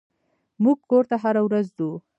موږ 0.63 0.77
کور 0.89 1.03
ته 1.09 1.15
هره 1.23 1.41
ورځ 1.47 1.65
ځو. 1.77 1.89